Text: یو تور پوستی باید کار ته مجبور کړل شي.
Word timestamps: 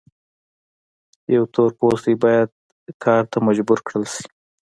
یو 1.35 1.43
تور 1.53 1.69
پوستی 1.77 2.13
باید 2.23 2.49
کار 3.03 3.23
ته 3.31 3.37
مجبور 3.47 3.79
کړل 3.87 4.05
شي. 4.13 4.23